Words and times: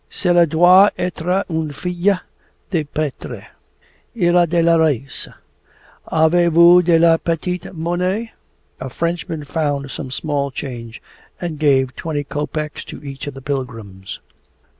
Cela 0.09 0.47
doit 0.47 0.91
etre 0.97 1.43
un 1.47 1.71
fils 1.71 2.17
de 2.71 2.83
preetre. 2.85 3.45
Il 4.15 4.35
a 4.35 4.47
de 4.47 4.59
la 4.59 4.75
race. 4.75 5.27
Avez 6.11 6.51
vous 6.51 6.81
de 6.81 6.97
la 6.97 7.17
petite 7.19 7.71
monnaie?' 7.71 8.31
The 8.79 8.89
Frenchman 8.89 9.43
found 9.45 9.91
some 9.91 10.09
small 10.09 10.49
change 10.49 11.03
and 11.39 11.59
gave 11.59 11.95
twenty 11.95 12.23
kopeks 12.23 12.83
to 12.85 12.99
each 13.03 13.27
of 13.27 13.35
the 13.35 13.43
pilgrims. 13.43 14.19